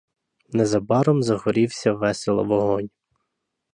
Незабаром 0.53 1.23
загорівся 1.23 1.93
весело 1.93 2.43
вогонь. 2.43 2.89